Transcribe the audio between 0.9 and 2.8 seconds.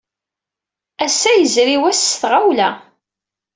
Ass-a, yezri wass s tɣawla.